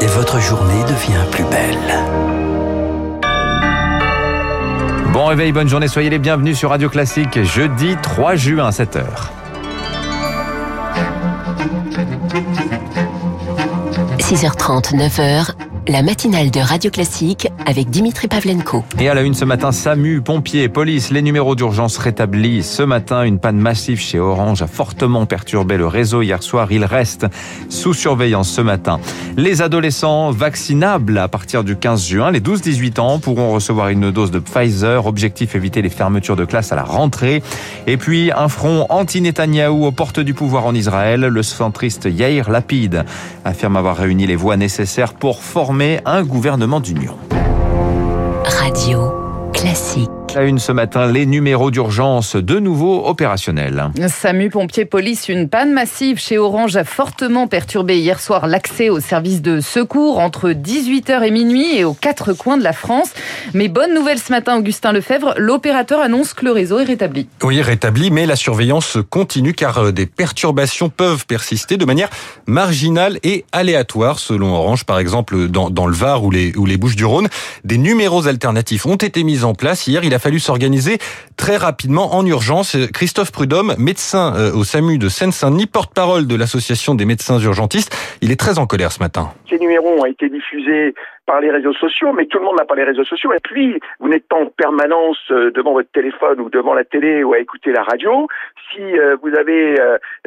[0.00, 1.98] Et votre journée devient plus belle.
[5.12, 9.02] Bon réveil, bonne journée, soyez les bienvenus sur Radio Classique, jeudi 3 juin à 7h.–
[14.20, 15.54] 6h30, 9h,
[15.90, 18.84] la matinale de Radio Classique avec Dimitri Pavlenko.
[19.00, 22.62] Et à la une ce matin, SAMU, pompiers, police, les numéros d'urgence rétablis.
[22.62, 26.70] Ce matin, une panne massive chez Orange a fortement perturbé le réseau hier soir.
[26.70, 27.26] Il reste
[27.68, 29.00] sous surveillance ce matin.
[29.36, 34.30] Les adolescents vaccinables à partir du 15 juin, les 12-18 ans pourront recevoir une dose
[34.30, 35.06] de Pfizer.
[35.06, 37.42] Objectif éviter les fermetures de classe à la rentrée.
[37.88, 41.22] Et puis un front anti-Netanyahou aux portes du pouvoir en Israël.
[41.22, 43.04] Le centriste Yair Lapid
[43.44, 47.16] affirme avoir réuni les voix nécessaires pour former un gouvernement d'union.
[48.44, 49.14] Radio
[49.54, 50.19] classique.
[50.36, 53.90] La une ce matin, les numéros d'urgence de nouveau opérationnels.
[54.06, 59.00] SAMU, pompiers, police, une panne massive chez Orange a fortement perturbé hier soir l'accès aux
[59.00, 63.10] services de secours entre 18h et minuit et aux quatre coins de la France.
[63.54, 67.26] Mais bonne nouvelle ce matin, Augustin Lefebvre, l'opérateur annonce que le réseau est rétabli.
[67.42, 72.08] Oui, rétabli, mais la surveillance continue car euh, des perturbations peuvent persister de manière
[72.46, 76.76] marginale et aléatoire, selon Orange, par exemple dans, dans le Var ou les, ou les
[76.76, 77.28] Bouches du Rhône.
[77.64, 79.88] Des numéros alternatifs ont été mis en place.
[79.88, 80.98] Hier, il a fallu s'organiser
[81.36, 82.76] très rapidement en urgence.
[82.92, 88.30] Christophe Prudhomme, médecin euh, au SAMU de Seine-Saint-Denis, porte-parole de l'association des médecins urgentistes, il
[88.30, 89.30] est très en colère ce matin.
[89.48, 90.94] Ces numéros ont été diffusés
[91.26, 93.32] par les réseaux sociaux, mais tout le monde n'a pas les réseaux sociaux.
[93.32, 97.24] Et puis, vous n'êtes pas en permanence euh, devant votre téléphone ou devant la télé
[97.24, 98.26] ou à écouter la radio.
[98.72, 99.76] Si euh, vous avez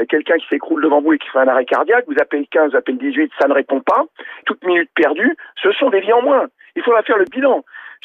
[0.10, 2.72] quelqu'un qui s'écroule devant vous et qui fait un arrêt cardiaque, vous appelez le 15,
[2.72, 4.04] vous appelez le 18, ça ne répond pas.
[4.46, 6.48] Toute minute perdue, ce sont des vies en moins.
[6.76, 7.64] Il faudra faire le bilan.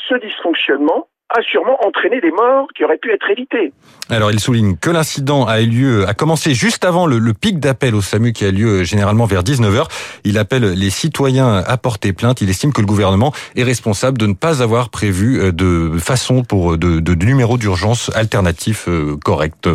[0.09, 3.73] Ce dysfonctionnement, a sûrement entraîné des morts qui auraient pu être évitées.
[4.09, 7.95] Alors il souligne que l'incident a eu lieu, a commencé juste avant le, pic d'appel
[7.95, 9.87] au SAMU qui a lieu généralement vers 19h.
[10.25, 12.41] Il appelle les citoyens à porter plainte.
[12.41, 16.43] Il estime que le gouvernement est responsable de ne pas avoir prévu euh, de façon
[16.43, 19.69] pour de, de, de numéro d'urgence alternatif euh, correct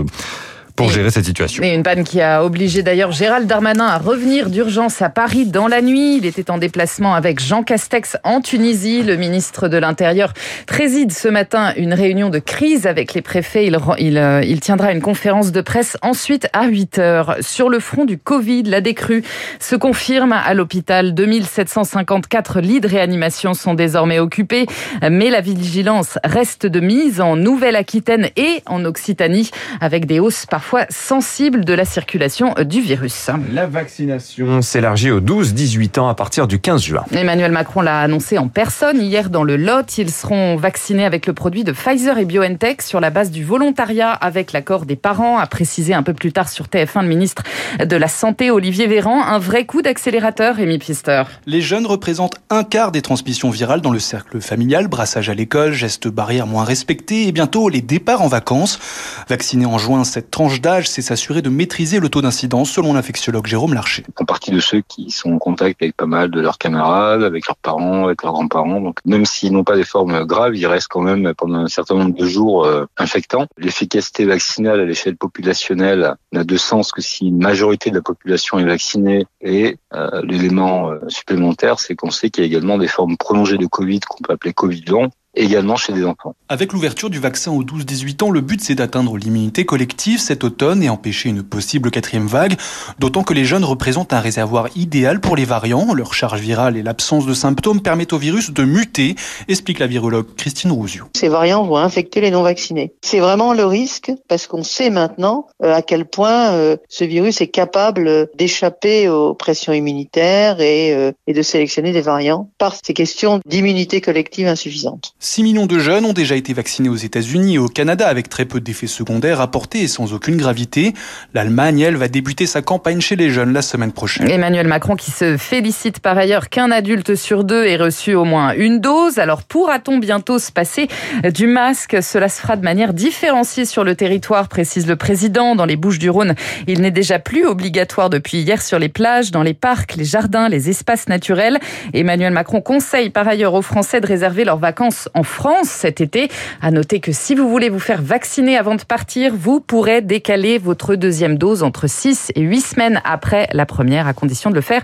[0.75, 1.63] pour gérer cette situation.
[1.63, 5.67] Et une panne qui a obligé d'ailleurs Gérald Darmanin à revenir d'urgence à Paris dans
[5.67, 6.17] la nuit.
[6.17, 9.03] Il était en déplacement avec Jean Castex en Tunisie.
[9.03, 10.33] Le ministre de l'Intérieur
[10.65, 13.67] préside ce matin une réunion de crise avec les préfets.
[13.67, 17.35] Il, il, euh, il tiendra une conférence de presse ensuite à 8 heures.
[17.41, 19.23] Sur le front du Covid, la décrue
[19.59, 21.13] se confirme à l'hôpital.
[21.13, 24.65] 2754 lits de réanimation sont désormais occupés,
[25.07, 30.62] mais la vigilance reste de mise en Nouvelle-Aquitaine et en Occitanie avec des hausses par
[30.63, 33.29] parfois sensible de la circulation du virus.
[33.51, 37.03] La vaccination s'élargit aux 12-18 ans à partir du 15 juin.
[37.11, 39.97] Emmanuel Macron l'a annoncé en personne hier dans le Lot.
[39.97, 44.11] Ils seront vaccinés avec le produit de Pfizer et BioNTech sur la base du volontariat
[44.11, 47.43] avec l'accord des parents, a précisé un peu plus tard sur TF1 le ministre
[47.83, 49.21] de la Santé Olivier Véran.
[49.21, 51.23] Un vrai coup d'accélérateur, Rémi Pister.
[51.45, 55.73] Les jeunes représentent un quart des transmissions virales dans le cercle familial, brassage à l'école,
[55.73, 58.79] gestes barrières moins respectés et bientôt les départs en vacances.
[59.27, 63.47] Vaccinés en juin, cette tranche d'âge, c'est s'assurer de maîtriser le taux d'incidence, selon l'infectiologue
[63.47, 64.03] Jérôme Larcher.
[64.07, 67.23] Ils font partie de ceux qui sont en contact avec pas mal de leurs camarades,
[67.23, 68.81] avec leurs parents, avec leurs grands-parents.
[68.81, 71.95] Donc, même s'ils n'ont pas des formes graves, ils restent quand même pendant un certain
[71.95, 73.47] nombre de jours euh, infectants.
[73.57, 78.59] L'efficacité vaccinale à l'échelle populationnelle n'a de sens que si une majorité de la population
[78.59, 79.25] est vaccinée.
[79.41, 83.57] Et euh, l'élément euh, supplémentaire, c'est qu'on sait qu'il y a également des formes prolongées
[83.57, 86.35] de Covid qu'on peut appeler Covid long, également chez des enfants.
[86.49, 90.83] Avec l'ouverture du vaccin aux 12-18 ans, le but c'est d'atteindre l'immunité collective cet automne
[90.83, 92.55] et empêcher une possible quatrième vague,
[92.99, 95.93] d'autant que les jeunes représentent un réservoir idéal pour les variants.
[95.93, 99.15] Leur charge virale et l'absence de symptômes permettent au virus de muter,
[99.47, 101.05] explique la virologue Christine Rousio.
[101.15, 102.93] Ces variants vont infecter les non-vaccinés.
[103.01, 107.41] C'est vraiment le risque parce qu'on sait maintenant euh, à quel point euh, ce virus
[107.41, 112.93] est capable d'échapper aux pressions immunitaires et, euh, et de sélectionner des variants par ces
[112.93, 115.13] questions d'immunité collective insuffisante.
[115.23, 118.43] 6 millions de jeunes ont déjà été vaccinés aux États-Unis et au Canada avec très
[118.43, 120.93] peu d'effets secondaires apportés et sans aucune gravité.
[121.33, 124.29] L'Allemagne, elle, va débuter sa campagne chez les jeunes la semaine prochaine.
[124.29, 128.53] Emmanuel Macron qui se félicite par ailleurs qu'un adulte sur deux ait reçu au moins
[128.53, 129.17] une dose.
[129.17, 130.89] Alors pourra-t-on bientôt se passer
[131.33, 132.03] du masque?
[132.03, 135.55] Cela se fera de manière différenciée sur le territoire, précise le président.
[135.55, 136.35] Dans les Bouches du Rhône,
[136.67, 140.49] il n'est déjà plus obligatoire depuis hier sur les plages, dans les parcs, les jardins,
[140.49, 141.59] les espaces naturels.
[141.93, 146.29] Emmanuel Macron conseille par ailleurs aux Français de réserver leurs vacances en France cet été.
[146.61, 150.57] À noter que si vous voulez vous faire vacciner avant de partir, vous pourrez décaler
[150.57, 154.61] votre deuxième dose entre 6 et 8 semaines après la première, à condition de le
[154.61, 154.81] faire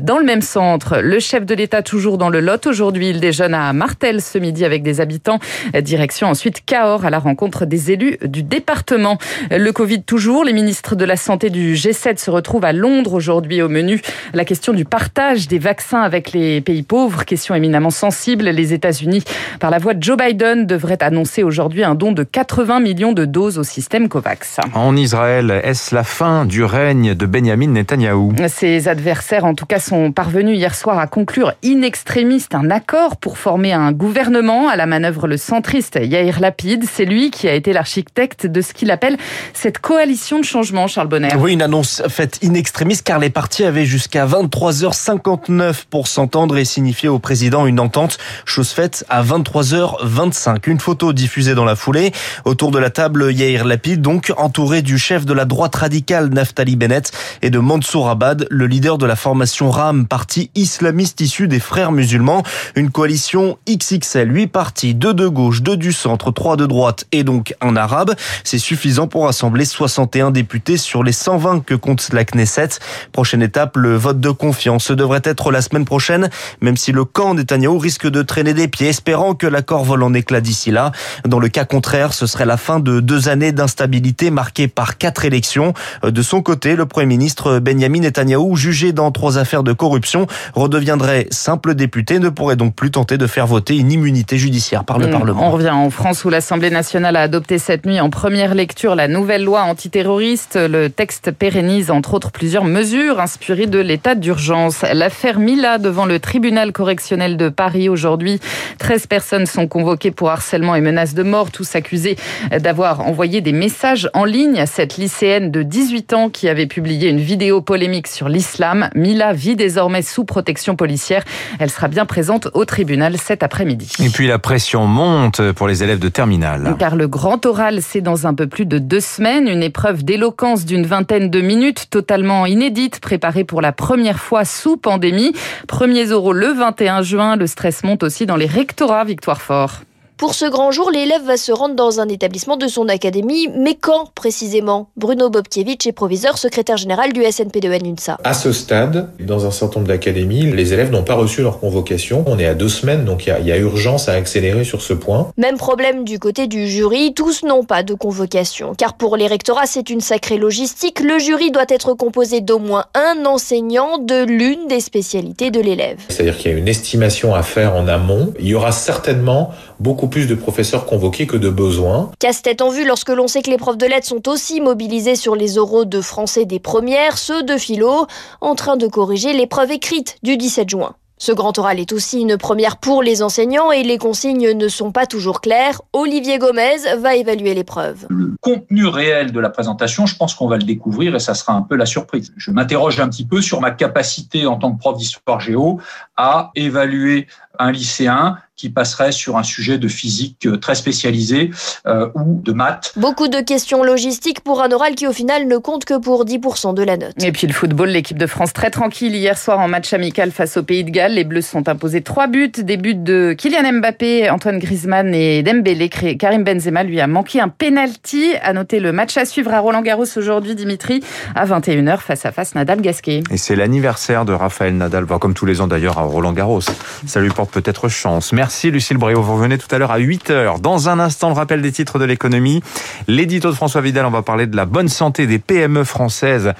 [0.00, 0.98] dans le même centre.
[1.00, 2.66] Le chef de l'État toujours dans le Lot.
[2.66, 5.38] Aujourd'hui, il déjeune à Martel ce midi avec des habitants.
[5.82, 9.18] Direction ensuite Cahors à la rencontre des élus du département.
[9.50, 10.44] Le Covid toujours.
[10.44, 14.00] Les ministres de la Santé du G7 se retrouvent à Londres aujourd'hui au menu.
[14.34, 18.44] La question du partage des vaccins avec les pays pauvres, question éminemment sensible.
[18.44, 19.22] Les États-Unis,
[19.70, 23.58] la voix de Joe Biden, devraient annoncer aujourd'hui un don de 80 millions de doses
[23.58, 24.58] au système COVAX.
[24.74, 29.78] En Israël, est-ce la fin du règne de Benjamin Netanyahou Ses adversaires, en tout cas,
[29.78, 34.68] sont parvenus hier soir à conclure in extremis un accord pour former un gouvernement.
[34.68, 38.72] À la manœuvre, le centriste Yair Lapid, c'est lui qui a été l'architecte de ce
[38.72, 39.16] qu'il appelle
[39.54, 41.28] cette coalition de changement, Charles Bonner.
[41.38, 46.64] Oui, une annonce faite in extremis car les partis avaient jusqu'à 23h59 pour s'entendre et
[46.64, 49.22] signifier au président une entente, chose faite à
[49.60, 50.68] 23h25.
[50.68, 52.12] Une photo diffusée dans la foulée.
[52.44, 56.76] Autour de la table, Yair Lapid, donc entouré du chef de la droite radicale Naftali
[56.76, 57.12] Bennett
[57.42, 61.92] et de Mansour Abad, le leader de la formation RAM, parti islamiste issu des frères
[61.92, 62.42] musulmans.
[62.74, 67.24] Une coalition XXL, 8 partis, deux de gauche, deux du centre, trois de droite et
[67.24, 68.14] donc un arabe.
[68.44, 72.68] C'est suffisant pour rassembler 61 députés sur les 120 que compte la Knesset.
[73.12, 76.30] Prochaine étape, le vote de confiance devrait être la semaine prochaine,
[76.60, 80.14] même si le camp Netanyahou risque de traîner des pieds, espérant que l'accord vole en
[80.14, 80.92] éclat d'ici là.
[81.26, 85.24] Dans le cas contraire, ce serait la fin de deux années d'instabilité marquées par quatre
[85.24, 85.74] élections.
[86.02, 91.26] De son côté, le Premier ministre Benjamin Netanyahou, jugé dans trois affaires de corruption, redeviendrait
[91.30, 95.06] simple député, ne pourrait donc plus tenter de faire voter une immunité judiciaire par le
[95.06, 95.48] Mmh, Parlement.
[95.48, 99.08] On revient en France où l'Assemblée nationale a adopté cette nuit en première lecture la
[99.08, 100.56] nouvelle loi antiterroriste.
[100.56, 104.84] Le texte pérennise entre autres plusieurs mesures inspirées de l'état d'urgence.
[104.92, 108.40] L'affaire Mila devant le tribunal correctionnel de Paris aujourd'hui.
[108.78, 112.16] 13 personnes sont convoquées pour harcèlement et menaces de mort, tous accusés
[112.50, 117.08] d'avoir envoyé des messages en ligne à cette lycéenne de 18 ans qui avait publié
[117.08, 118.90] une vidéo polémique sur l'islam.
[118.94, 121.24] Mila vit désormais sous protection policière.
[121.58, 123.92] Elle sera bien présente au tribunal cet après-midi.
[124.04, 126.76] Et puis la pression monte pour les élèves de terminale.
[126.78, 130.64] Car le grand oral, c'est dans un peu plus de deux semaines, une épreuve d'éloquence
[130.64, 135.32] d'une vingtaine de minutes, totalement inédite, préparée pour la première fois sous pandémie.
[135.66, 139.82] Premiers oraux le 21 juin, le stress monte aussi dans les rectorats, Victoire Fort.
[140.20, 143.74] Pour ce grand jour, l'élève va se rendre dans un établissement de son académie, mais
[143.74, 144.90] quand précisément?
[144.98, 148.18] Bruno Bobkiewicz est proviseur secrétaire général du SNP2N UNSA.
[148.22, 152.22] À ce stade, dans un certain nombre d'académies, les élèves n'ont pas reçu leur convocation.
[152.26, 154.92] On est à deux semaines, donc il y, y a urgence à accélérer sur ce
[154.92, 155.32] point.
[155.38, 158.74] Même problème du côté du jury, tous n'ont pas de convocation.
[158.76, 161.00] Car pour les rectorats, c'est une sacrée logistique.
[161.00, 165.96] Le jury doit être composé d'au moins un enseignant de l'une des spécialités de l'élève.
[166.10, 168.34] C'est-à-dire qu'il y a une estimation à faire en amont.
[168.38, 172.10] Il y aura certainement beaucoup plus de professeurs convoqués que de besoins.
[172.18, 175.36] Casse-tête en vue lorsque l'on sait que les profs de lettres sont aussi mobilisés sur
[175.36, 178.06] les oraux de français des premières, ceux de philo,
[178.40, 180.94] en train de corriger l'épreuve écrite du 17 juin.
[181.22, 184.90] Ce grand oral est aussi une première pour les enseignants et les consignes ne sont
[184.90, 185.82] pas toujours claires.
[185.92, 188.06] Olivier Gomez va évaluer l'épreuve.
[188.08, 191.52] Le contenu réel de la présentation, je pense qu'on va le découvrir et ça sera
[191.52, 192.32] un peu la surprise.
[192.38, 195.78] Je m'interroge un petit peu sur ma capacité en tant que prof d'histoire géo
[196.16, 197.26] à évaluer
[197.58, 201.50] un lycéen qui passerait sur un sujet de physique très spécialisé
[201.86, 202.92] euh, ou de maths.
[202.96, 206.74] Beaucoup de questions logistiques pour un oral qui au final ne compte que pour 10%
[206.74, 207.14] de la note.
[207.24, 210.58] Et puis le football, l'équipe de France très tranquille hier soir en match amical face
[210.58, 211.14] au Pays de Galles.
[211.14, 215.88] Les Bleus sont imposés trois buts, des buts de Kylian Mbappé, Antoine Griezmann et Dembélé.
[215.88, 218.34] Karim Benzema lui a manqué un penalty.
[218.42, 221.02] À noter le match à suivre à Roland Garros aujourd'hui, Dimitri,
[221.34, 223.22] à 21h face à face Nadal-Gasquet.
[223.30, 226.60] Et c'est l'anniversaire de Raphaël Nadal, comme tous les ans d'ailleurs à Roland Garros.
[227.06, 228.34] Ça lui porte peut-être chance.
[228.34, 229.22] Merci Lucille Bréau.
[229.22, 230.60] Vous revenez tout à l'heure à 8h.
[230.60, 232.62] Dans un instant, le rappel des titres de l'économie.
[233.06, 236.52] L'édito de François Vidal, on va parler de la bonne santé des PME françaises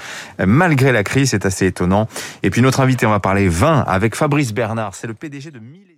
[0.44, 1.30] malgré la crise.
[1.30, 2.08] C'est assez étonnant.
[2.42, 4.94] Et puis notre invité, on va parler vin avec Fabrice Bernard.
[4.94, 5.89] C'est le PDG de 1000